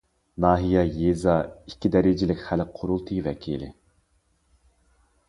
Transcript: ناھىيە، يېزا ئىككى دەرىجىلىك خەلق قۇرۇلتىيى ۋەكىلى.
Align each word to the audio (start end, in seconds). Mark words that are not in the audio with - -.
ناھىيە، 0.43 0.81
يېزا 1.01 1.35
ئىككى 1.73 1.91
دەرىجىلىك 1.97 2.41
خەلق 2.47 2.71
قۇرۇلتىيى 2.79 3.25
ۋەكىلى. 3.29 3.69